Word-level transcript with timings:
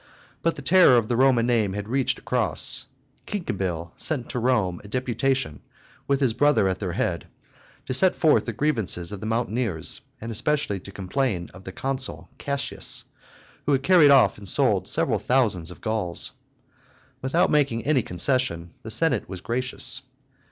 But 0.41 0.55
the 0.55 0.63
terror 0.63 0.97
of 0.97 1.09
the 1.09 1.15
Roman 1.15 1.45
name 1.45 1.73
had 1.73 1.87
reached 1.87 2.17
across. 2.17 2.87
Cincibil 3.27 3.91
sent 3.95 4.29
to 4.31 4.39
Rome 4.39 4.81
a 4.83 4.87
deputation, 4.87 5.61
with 6.07 6.21
his 6.21 6.33
brother 6.33 6.67
at 6.67 6.79
their 6.79 6.93
head, 6.93 7.27
to 7.85 7.93
set 7.93 8.15
forth 8.15 8.45
the 8.45 8.51
grievances 8.51 9.11
of 9.11 9.19
the 9.19 9.27
mountaineers, 9.27 10.01
and 10.19 10.31
especially 10.31 10.79
to 10.79 10.91
complain 10.91 11.51
of 11.53 11.65
the 11.65 11.71
consul 11.71 12.29
Cassius, 12.39 13.03
who 13.67 13.73
had 13.73 13.83
carried 13.83 14.09
off 14.09 14.39
and 14.39 14.49
sold 14.49 14.87
several 14.87 15.19
thousands 15.19 15.69
of 15.69 15.81
Gauls. 15.81 16.31
Without 17.21 17.51
making 17.51 17.85
any 17.85 18.01
concession, 18.01 18.73
the 18.81 18.89
Senate 18.89 19.29
was 19.29 19.39
gracious. 19.39 20.01